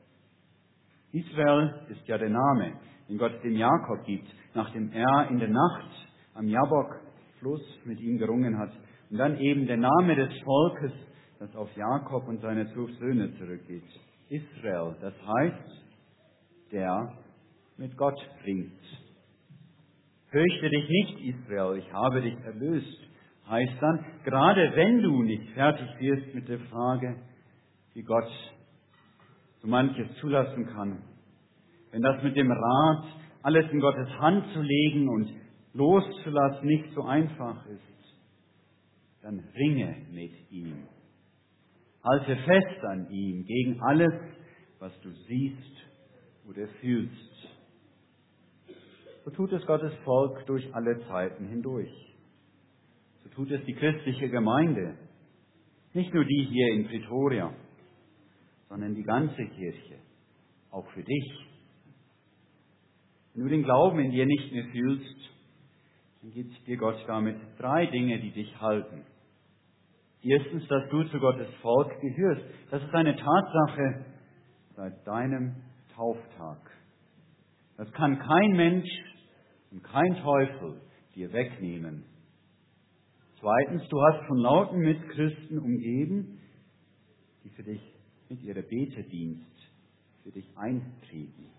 Israel 1.11 1.85
ist 1.89 2.07
ja 2.07 2.17
der 2.17 2.31
Name, 2.31 2.73
den 3.07 3.19
Gott 3.19 3.33
dem 3.43 3.55
Jakob 3.55 4.03
gibt, 4.07 4.25
nachdem 4.55 4.91
er 4.91 5.27
in 5.29 5.37
der 5.37 5.49
Nacht 5.49 5.91
am 6.33 6.47
Jabok-Fluss 6.47 7.61
mit 7.85 7.99
ihm 7.99 8.17
gerungen 8.17 8.57
hat. 8.57 8.71
Und 9.11 9.19
dann 9.19 9.37
eben 9.37 9.67
der 9.67 9.77
Name 9.77 10.15
des 10.15 10.33
Volkes, 10.41 10.93
das 11.37 11.55
auf 11.55 11.69
Jakob 11.77 12.27
und 12.27 12.41
seine 12.41 12.65
zwölf 12.73 12.89
Söhne 12.97 13.31
zurückgeht. 13.37 13.85
Israel, 14.29 14.95
das 15.01 15.13
heißt, 15.23 15.83
der 16.71 17.13
mit 17.77 17.95
Gott 17.95 18.19
ringt. 18.43 19.04
Fürchte 20.35 20.69
dich 20.69 20.89
nicht, 20.89 21.19
Israel, 21.21 21.77
ich 21.77 21.93
habe 21.93 22.21
dich 22.21 22.35
erlöst, 22.43 22.99
heißt 23.47 23.75
dann, 23.79 24.05
gerade 24.25 24.69
wenn 24.75 25.01
du 25.01 25.23
nicht 25.23 25.49
fertig 25.53 25.87
wirst 25.97 26.35
mit 26.35 26.49
der 26.49 26.59
Frage, 26.59 27.15
wie 27.93 28.01
Gott 28.01 28.29
so 29.61 29.67
manches 29.69 30.13
zulassen 30.19 30.65
kann, 30.65 31.03
wenn 31.91 32.01
das 32.01 32.21
mit 32.21 32.35
dem 32.35 32.51
Rat, 32.51 33.05
alles 33.43 33.71
in 33.71 33.79
Gottes 33.79 34.09
Hand 34.19 34.51
zu 34.51 34.61
legen 34.61 35.07
und 35.07 35.33
loszulassen 35.71 36.67
nicht 36.67 36.93
so 36.93 37.03
einfach 37.03 37.65
ist, 37.67 38.17
dann 39.21 39.39
ringe 39.39 39.95
mit 40.11 40.51
ihm. 40.51 40.83
Halte 42.03 42.35
fest 42.43 42.83
an 42.83 43.09
ihm 43.09 43.45
gegen 43.45 43.81
alles, 43.83 44.13
was 44.79 44.91
du 44.99 45.11
siehst 45.11 45.77
oder 46.49 46.67
fühlst. 46.81 47.34
So 49.25 49.31
tut 49.31 49.51
es 49.53 49.65
Gottes 49.65 49.91
Volk 50.03 50.45
durch 50.45 50.71
alle 50.75 50.99
Zeiten 51.07 51.47
hindurch. 51.47 51.91
So 53.23 53.29
tut 53.29 53.49
es 53.49 53.65
die 53.65 53.73
christliche 53.73 54.29
Gemeinde. 54.29 54.99
Nicht 55.93 56.13
nur 56.13 56.23
die 56.23 56.47
hier 56.47 56.75
in 56.75 56.87
Pretoria, 56.87 57.51
sondern 58.69 58.93
die 58.93 59.01
ganze 59.01 59.43
Kirche. 59.47 59.95
Auch 60.69 60.85
für 60.91 61.01
dich. 61.01 61.47
Wenn 63.33 63.43
du 63.45 63.49
den 63.49 63.63
Glauben 63.63 63.97
in 63.97 64.11
dir 64.11 64.27
nicht 64.27 64.51
mehr 64.53 64.65
fühlst, 64.65 65.31
dann 66.21 66.31
gibt 66.31 66.67
dir 66.67 66.77
Gott 66.77 67.03
damit 67.07 67.37
drei 67.57 67.87
Dinge, 67.87 68.19
die 68.19 68.31
dich 68.31 68.61
halten. 68.61 69.05
Erstens, 70.21 70.67
dass 70.67 70.87
du 70.89 71.03
zu 71.05 71.19
Gottes 71.19 71.51
Volk 71.63 71.99
gehörst. 71.99 72.43
Das 72.69 72.83
ist 72.83 72.93
eine 72.93 73.15
Tatsache 73.15 74.05
seit 74.75 75.07
deinem 75.07 75.55
Tauftag. 75.95 76.59
Das 77.77 77.91
kann 77.93 78.19
kein 78.19 78.51
Mensch 78.51 78.89
und 79.75 79.83
kein 79.83 80.15
Teufel 80.23 80.79
dir 81.15 81.33
wegnehmen. 81.33 82.05
Zweitens, 83.41 83.83
du 83.89 84.01
hast 84.01 84.25
von 84.25 84.37
lauten 84.37 84.79
Mitchristen 84.79 85.59
umgeben, 85.59 86.39
die 87.43 87.49
für 87.49 87.63
dich 87.63 87.81
mit 88.29 88.41
ihrer 88.41 88.61
Betedienst 88.61 89.51
für 90.23 90.31
dich 90.31 90.47
eintreten. 90.55 91.49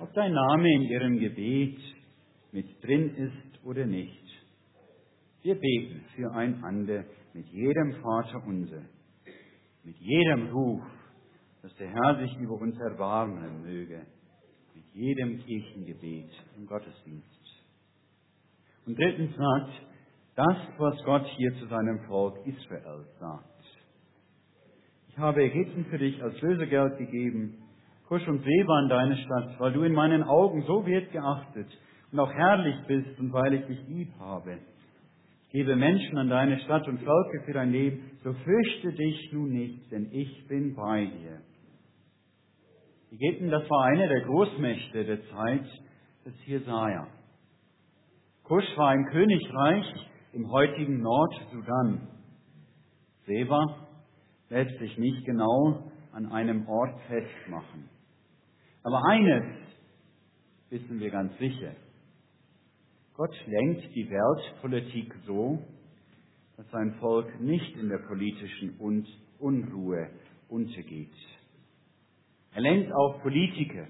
Ob 0.00 0.12
dein 0.12 0.34
Name 0.34 0.68
in 0.74 0.82
ihrem 0.82 1.18
Gebet 1.18 1.78
mit 2.52 2.84
drin 2.84 3.14
ist 3.16 3.64
oder 3.64 3.86
nicht, 3.86 4.22
Wir 5.44 5.56
beten 5.56 6.04
füreinander 6.14 7.04
mit 7.34 7.46
jedem 7.48 7.94
Vater 8.00 8.46
unser, 8.46 8.82
mit 9.82 9.96
jedem 9.96 10.50
Ruf, 10.50 10.82
dass 11.62 11.74
der 11.78 11.88
Herr 11.88 12.20
sich 12.20 12.36
über 12.36 12.54
uns 12.60 12.78
erbarmen 12.78 13.62
möge, 13.62 14.06
jedem 14.94 15.38
Kirchengebet 15.44 16.30
im 16.56 16.66
Gottesdienst. 16.66 17.26
Und 18.86 18.98
drittens 18.98 19.34
sagt, 19.36 19.72
das, 20.34 20.56
was 20.78 21.02
Gott 21.04 21.26
hier 21.36 21.54
zu 21.58 21.66
seinem 21.66 22.00
Volk 22.06 22.36
Israel 22.46 23.04
sagt. 23.20 23.44
Ich 25.08 25.18
habe 25.18 25.42
Ägypten 25.42 25.84
für 25.86 25.98
dich 25.98 26.22
als 26.22 26.40
Lösegeld 26.40 26.98
gegeben, 26.98 27.58
Kusch 28.08 28.26
und 28.26 28.42
Seba 28.42 28.82
in 28.82 28.88
deine 28.88 29.16
Stadt, 29.18 29.60
weil 29.60 29.72
du 29.72 29.82
in 29.82 29.92
meinen 29.92 30.22
Augen 30.22 30.62
so 30.66 30.84
wertgeachtet 30.86 31.66
und 32.10 32.18
auch 32.18 32.32
herrlich 32.32 32.76
bist 32.86 33.18
und 33.18 33.32
weil 33.32 33.54
ich 33.54 33.66
dich 33.66 33.88
lieb 33.88 34.08
habe. 34.18 34.58
Ich 35.46 35.52
gebe 35.52 35.76
Menschen 35.76 36.16
an 36.16 36.28
deine 36.28 36.58
Stadt 36.60 36.88
und 36.88 36.98
Völker 36.98 37.44
für 37.44 37.52
dein 37.52 37.72
Leben, 37.72 38.10
so 38.24 38.32
fürchte 38.32 38.92
dich 38.92 39.32
nun 39.32 39.50
nicht, 39.50 39.92
denn 39.92 40.10
ich 40.10 40.48
bin 40.48 40.74
bei 40.74 41.04
dir. 41.06 41.40
Ägypten, 43.12 43.50
das 43.50 43.68
war 43.68 43.84
eine 43.84 44.08
der 44.08 44.22
Großmächte 44.22 45.04
der 45.04 45.20
Zeit 45.28 45.66
des 46.24 46.32
Jesaja. 46.46 47.06
Kusch 48.42 48.64
war 48.76 48.88
ein 48.88 49.04
Königreich 49.12 49.84
im 50.32 50.50
heutigen 50.50 51.02
Nordsudan. 51.02 52.08
Seba 53.26 53.86
lässt 54.48 54.78
sich 54.78 54.96
nicht 54.96 55.26
genau 55.26 55.90
an 56.12 56.32
einem 56.32 56.66
Ort 56.66 56.98
festmachen. 57.02 57.90
Aber 58.82 59.02
eines 59.06 59.44
wissen 60.70 60.98
wir 60.98 61.10
ganz 61.10 61.36
sicher. 61.36 61.72
Gott 63.12 63.34
lenkt 63.46 63.94
die 63.94 64.08
Weltpolitik 64.08 65.14
so, 65.26 65.58
dass 66.56 66.66
sein 66.70 66.94
Volk 66.98 67.40
nicht 67.42 67.76
in 67.76 67.90
der 67.90 67.98
politischen 68.08 68.78
Unruhe 69.38 70.08
untergeht. 70.48 71.12
Er 72.54 72.60
lenkt 72.60 72.92
auch 72.92 73.22
Politiker, 73.22 73.86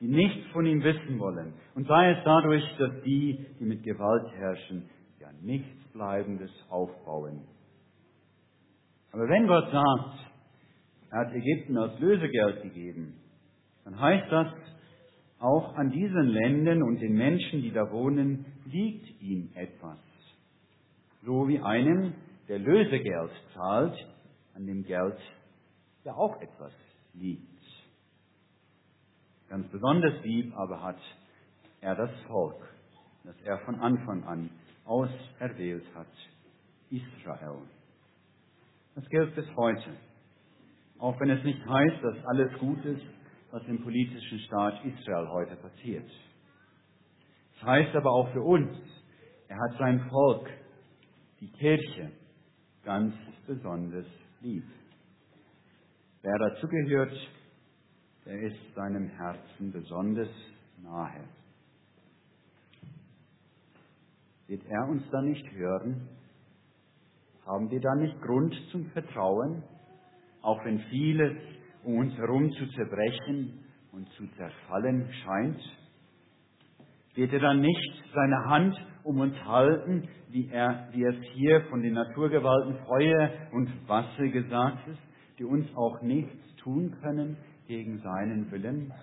die 0.00 0.08
nichts 0.08 0.46
von 0.52 0.66
ihm 0.66 0.82
wissen 0.82 1.18
wollen. 1.18 1.54
Und 1.74 1.86
sei 1.86 2.12
es 2.12 2.24
dadurch, 2.24 2.64
dass 2.78 3.02
die, 3.04 3.46
die 3.58 3.64
mit 3.64 3.82
Gewalt 3.82 4.32
herrschen, 4.34 4.88
ja 5.20 5.28
nichts 5.42 5.68
Bleibendes 5.92 6.50
aufbauen. 6.68 7.42
Aber 9.10 9.28
wenn 9.28 9.46
Gott 9.46 9.70
sagt, 9.72 10.18
er 11.10 11.20
hat 11.20 11.34
Ägypten 11.34 11.76
als 11.76 11.98
Lösegeld 11.98 12.62
gegeben, 12.62 13.14
dann 13.84 13.98
heißt 13.98 14.30
das, 14.30 14.48
auch 15.40 15.74
an 15.76 15.90
diesen 15.90 16.28
Ländern 16.28 16.82
und 16.82 17.00
den 17.00 17.14
Menschen, 17.14 17.62
die 17.62 17.72
da 17.72 17.90
wohnen, 17.90 18.44
liegt 18.66 19.20
ihm 19.22 19.50
etwas. 19.54 19.98
So 21.24 21.48
wie 21.48 21.60
einem, 21.60 22.14
der 22.48 22.58
Lösegeld 22.58 23.30
zahlt, 23.54 23.96
an 24.54 24.66
dem 24.66 24.82
Geld 24.84 25.18
ja 26.04 26.14
auch 26.14 26.40
etwas 26.40 26.72
liegt. 27.14 27.47
Ganz 29.48 29.66
besonders 29.68 30.22
lieb 30.24 30.54
aber 30.56 30.82
hat 30.82 31.00
er 31.80 31.94
das 31.94 32.10
Volk, 32.26 32.68
das 33.24 33.34
er 33.44 33.58
von 33.60 33.76
Anfang 33.76 34.24
an 34.24 34.50
auserwählt 34.84 35.84
hat, 35.94 36.06
Israel. 36.90 37.62
Das 38.94 39.08
gilt 39.08 39.34
bis 39.34 39.46
heute. 39.56 39.96
Auch 40.98 41.18
wenn 41.20 41.30
es 41.30 41.44
nicht 41.44 41.64
heißt, 41.64 42.02
dass 42.02 42.24
alles 42.26 42.58
gut 42.58 42.84
ist, 42.84 43.06
was 43.50 43.62
im 43.66 43.82
politischen 43.82 44.38
Staat 44.40 44.84
Israel 44.84 45.28
heute 45.28 45.56
passiert. 45.56 46.10
Es 47.56 47.62
heißt 47.62 47.94
aber 47.96 48.10
auch 48.10 48.30
für 48.32 48.42
uns, 48.42 48.76
er 49.48 49.56
hat 49.56 49.78
sein 49.78 50.08
Volk, 50.10 50.50
die 51.40 51.50
Kirche, 51.52 52.10
ganz 52.84 53.14
besonders 53.46 54.06
lieb. 54.40 54.64
Wer 56.22 56.38
dazugehört, 56.38 57.12
der 58.28 58.42
ist 58.42 58.74
seinem 58.74 59.08
Herzen 59.08 59.72
besonders 59.72 60.28
nahe. 60.82 61.24
Wird 64.46 64.62
er 64.68 64.86
uns 64.86 65.02
da 65.10 65.22
nicht 65.22 65.50
hören? 65.52 66.06
Haben 67.46 67.70
wir 67.70 67.80
da 67.80 67.94
nicht 67.94 68.20
Grund 68.20 68.54
zum 68.70 68.84
Vertrauen, 68.90 69.62
auch 70.42 70.62
wenn 70.66 70.78
vieles 70.90 71.38
um 71.84 72.00
uns 72.00 72.14
herum 72.18 72.50
zu 72.50 72.66
zerbrechen 72.72 73.64
und 73.92 74.06
zu 74.10 74.26
zerfallen 74.36 75.10
scheint? 75.24 75.60
Wird 77.14 77.32
er 77.32 77.40
dann 77.40 77.62
nicht 77.62 78.04
seine 78.14 78.44
Hand 78.44 78.76
um 79.04 79.20
uns 79.20 79.36
halten, 79.46 80.06
wie, 80.28 80.50
er, 80.50 80.90
wie 80.92 81.04
es 81.04 81.16
hier 81.32 81.62
von 81.70 81.80
den 81.80 81.94
Naturgewalten 81.94 82.76
Feuer 82.84 83.30
und 83.52 83.88
Wasser 83.88 84.28
gesagt 84.28 84.86
ist, 84.86 85.00
die 85.38 85.44
uns 85.44 85.66
auch 85.74 86.02
nichts 86.02 86.56
tun 86.58 86.94
können, 87.00 87.38
gegen 87.68 88.00
seinen 88.00 88.50
Willen. 88.50 88.94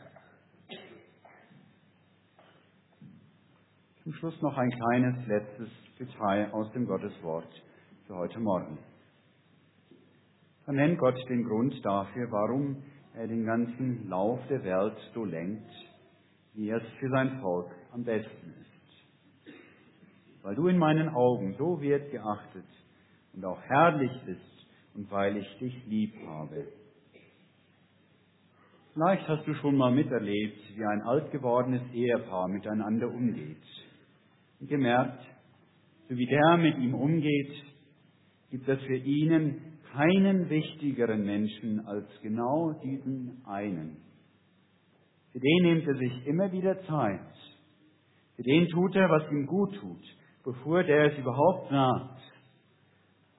Zum 4.02 4.14
Schluss 4.14 4.42
noch 4.42 4.58
ein 4.58 4.72
kleines 4.72 5.28
letztes 5.28 5.70
Detail 6.00 6.52
aus 6.52 6.72
dem 6.74 6.88
Gotteswort 6.88 7.48
für 8.08 8.16
heute 8.16 8.40
Morgen. 8.40 8.80
Da 10.66 10.72
nennt 10.72 10.98
Gott 10.98 11.16
den 11.30 11.44
Grund 11.44 11.76
dafür, 11.86 12.28
warum 12.32 12.82
er 13.14 13.28
den 13.28 13.46
ganzen 13.46 14.10
Lauf 14.10 14.40
der 14.50 14.64
Welt 14.64 14.98
so 15.14 15.26
lenkt, 15.26 15.70
wie 16.56 16.72
es 16.72 16.84
für 17.00 17.10
sein 17.10 17.40
Volk 17.42 17.70
am 17.94 18.04
besten 18.04 18.50
ist. 18.62 19.54
Weil 20.42 20.56
du 20.56 20.68
in 20.68 20.80
meinen 20.80 21.10
Augen 21.10 21.54
so 21.60 21.80
wert 21.82 22.10
geachtet 22.10 22.66
und 23.34 23.46
auch 23.46 23.62
herrlich 23.62 24.12
bist 24.26 24.68
und 24.96 25.12
weil 25.12 25.38
ich 25.38 25.58
dich 25.60 25.86
lieb 25.86 26.16
habe. 26.26 26.66
Vielleicht 28.96 29.28
hast 29.28 29.46
du 29.46 29.54
schon 29.56 29.76
mal 29.76 29.92
miterlebt, 29.92 30.58
wie 30.74 30.86
ein 30.86 31.02
alt 31.02 31.30
gewordenes 31.30 31.82
Ehepaar 31.94 32.48
miteinander 32.48 33.10
umgeht. 33.10 33.62
Und 34.62 34.70
gemerkt, 34.70 35.22
so 36.08 36.16
wie 36.16 36.26
der 36.26 36.56
mit 36.56 36.78
ihm 36.78 36.96
umgeht, 36.96 37.52
gibt 38.52 38.70
es 38.70 38.82
für 38.84 38.96
ihn 38.96 39.80
keinen 39.92 40.50
wichtigeren 40.50 41.26
Menschen 41.26 41.86
als 41.86 42.08
genau 42.22 42.72
diesen 42.86 43.44
einen. 43.46 43.98
Für 45.34 45.42
den 45.42 45.64
nimmt 45.64 45.86
er 45.90 45.96
sich 45.96 46.26
immer 46.26 46.50
wieder 46.54 46.82
Zeit. 46.84 47.36
Für 48.38 48.44
den 48.44 48.70
tut 48.70 48.96
er, 48.96 49.10
was 49.10 49.30
ihm 49.30 49.46
gut 49.46 49.76
tut, 49.76 50.04
bevor 50.46 50.84
der 50.84 51.12
es 51.12 51.20
überhaupt 51.20 51.70
sagt. 51.70 52.22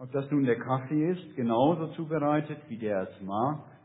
Ob 0.00 0.12
das 0.12 0.30
nun 0.30 0.44
der 0.44 0.58
Kaffee 0.58 1.12
ist, 1.12 1.34
genauso 1.34 1.86
zubereitet, 1.94 2.58
wie 2.68 2.76
der 2.76 3.08
es 3.08 3.22
mag, 3.22 3.75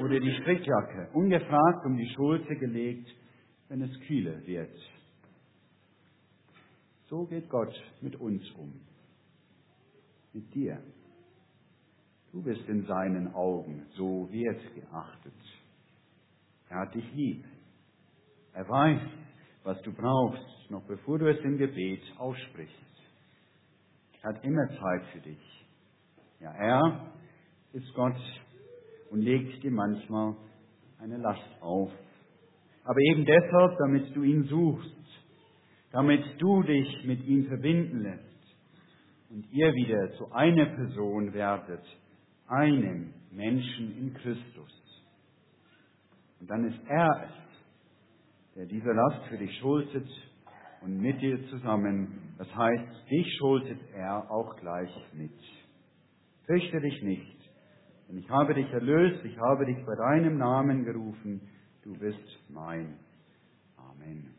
oder 0.00 0.20
die 0.20 0.32
Strickjacke 0.40 1.10
ungefragt 1.12 1.86
um 1.86 1.96
die 1.96 2.08
Schulter 2.14 2.54
gelegt, 2.56 3.08
wenn 3.68 3.82
es 3.82 4.00
kühler 4.06 4.46
wird. 4.46 4.76
So 7.08 7.26
geht 7.26 7.48
Gott 7.48 7.74
mit 8.00 8.16
uns 8.16 8.42
um. 8.52 8.72
Mit 10.32 10.54
dir. 10.54 10.82
Du 12.32 12.42
bist 12.42 12.66
in 12.68 12.86
seinen 12.86 13.34
Augen 13.34 13.86
so 13.94 14.28
wertgeachtet. 14.32 15.32
Er 16.70 16.80
hat 16.80 16.94
dich 16.94 17.12
lieb. 17.12 17.44
Er 18.54 18.66
weiß, 18.66 19.00
was 19.64 19.80
du 19.82 19.92
brauchst, 19.92 20.70
noch 20.70 20.82
bevor 20.86 21.18
du 21.18 21.30
es 21.30 21.38
im 21.44 21.58
Gebet 21.58 22.02
aussprichst. 22.16 22.74
Er 24.22 24.30
hat 24.30 24.44
immer 24.44 24.66
Zeit 24.68 25.04
für 25.12 25.20
dich. 25.20 25.66
Ja, 26.40 26.52
er 26.52 27.12
ist 27.72 27.92
Gott, 27.94 28.16
und 29.12 29.20
legt 29.20 29.62
dir 29.62 29.70
manchmal 29.70 30.34
eine 30.98 31.18
Last 31.18 31.60
auf. 31.60 31.92
Aber 32.84 32.98
eben 32.98 33.24
deshalb, 33.26 33.76
damit 33.78 34.16
du 34.16 34.22
ihn 34.22 34.44
suchst, 34.44 34.90
damit 35.92 36.24
du 36.38 36.62
dich 36.62 37.04
mit 37.04 37.22
ihm 37.26 37.46
verbinden 37.46 38.02
lässt 38.02 38.56
und 39.30 39.46
ihr 39.52 39.72
wieder 39.74 40.12
zu 40.14 40.32
einer 40.32 40.66
Person 40.66 41.32
werdet, 41.34 41.84
einem 42.48 43.12
Menschen 43.30 43.98
in 43.98 44.14
Christus. 44.14 45.04
Und 46.40 46.50
dann 46.50 46.64
ist 46.64 46.80
er 46.88 47.28
es, 47.28 48.54
der 48.56 48.66
diese 48.66 48.92
Last 48.92 49.26
für 49.28 49.36
dich 49.36 49.56
schuldet 49.58 50.08
und 50.80 50.98
mit 50.98 51.20
dir 51.20 51.38
zusammen. 51.48 52.34
Das 52.38 52.48
heißt, 52.54 53.10
dich 53.10 53.36
schuldet 53.38 53.78
er 53.94 54.30
auch 54.30 54.56
gleich 54.56 54.90
mit. 55.12 55.38
Fürchte 56.46 56.80
dich 56.80 57.02
nicht, 57.02 57.31
denn 58.12 58.18
ich 58.18 58.28
habe 58.28 58.52
dich 58.52 58.70
erlöst, 58.70 59.24
ich 59.24 59.38
habe 59.38 59.64
dich 59.64 59.78
bei 59.86 59.94
deinem 59.96 60.36
Namen 60.36 60.84
gerufen, 60.84 61.40
du 61.82 61.98
bist 61.98 62.18
mein. 62.50 62.98
Amen. 63.78 64.34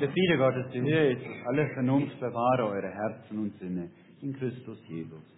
Der 0.00 0.08
Friede 0.08 0.38
Gottes, 0.38 0.70
der 0.72 0.82
Höhe 0.82 1.12
ist, 1.14 1.46
alle 1.46 1.68
Vernunft 1.74 2.18
bewahre 2.20 2.68
eure 2.68 2.90
Herzen 2.90 3.38
und 3.40 3.58
Sinne 3.58 3.90
in 4.22 4.32
Christus 4.34 4.78
Jesus. 4.86 5.33